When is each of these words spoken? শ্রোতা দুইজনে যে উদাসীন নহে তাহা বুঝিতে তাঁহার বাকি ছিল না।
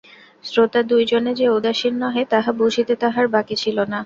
শ্রোতা 0.43 0.81
দুইজনে 0.83 1.31
যে 1.33 1.45
উদাসীন 1.49 1.93
নহে 2.01 2.23
তাহা 2.31 2.51
বুঝিতে 2.59 2.93
তাঁহার 3.01 3.25
বাকি 3.35 3.55
ছিল 3.63 3.77
না। 3.83 3.99